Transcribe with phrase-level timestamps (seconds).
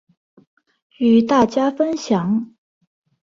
[0.97, 2.55] 与大家分享